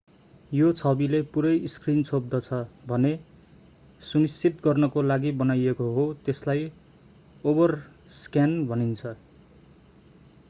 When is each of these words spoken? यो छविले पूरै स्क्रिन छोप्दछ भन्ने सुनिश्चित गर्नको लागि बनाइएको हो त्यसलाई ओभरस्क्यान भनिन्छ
यो 0.51 0.67
छविले 0.77 1.17
पूरै 1.33 1.49
स्क्रिन 1.73 1.99
छोप्दछ 2.05 2.61
भन्ने 2.85 3.11
सुनिश्चित 4.01 4.63
गर्नको 4.63 5.03
लागि 5.03 5.33
बनाइएको 5.41 5.89
हो 5.97 6.05
त्यसलाई 6.23 6.65
ओभरस्क्यान 7.43 8.57
भनिन्छ 8.67 9.13